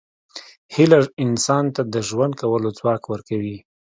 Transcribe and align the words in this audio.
هیله 0.73 0.99
انسان 1.25 1.65
ته 1.75 1.81
د 1.93 1.95
ژوند 2.07 2.33
کولو 2.41 2.69
ځواک 2.79 3.01
ورکوي. 3.13 3.57